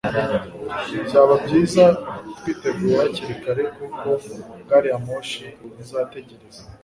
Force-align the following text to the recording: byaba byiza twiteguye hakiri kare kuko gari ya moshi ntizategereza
byaba 1.05 1.33
byiza 1.43 1.83
twiteguye 2.37 2.93
hakiri 2.99 3.33
kare 3.43 3.63
kuko 3.75 4.07
gari 4.67 4.87
ya 4.91 4.97
moshi 5.05 5.43
ntizategereza 5.73 6.61